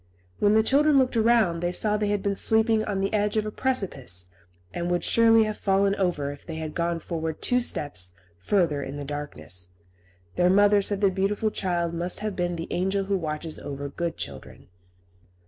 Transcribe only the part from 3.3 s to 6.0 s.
of a precipice, and would surely have fallen